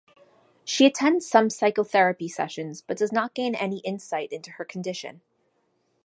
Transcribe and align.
She 0.65 0.87
attends 0.87 1.29
some 1.29 1.51
psychotherapy 1.51 2.27
sessions, 2.27 2.81
but 2.81 2.97
does 2.97 3.11
not 3.11 3.35
gain 3.35 3.53
any 3.53 3.77
insight 3.81 4.31
into 4.31 4.49
her 4.53 4.65
condition. 4.65 5.21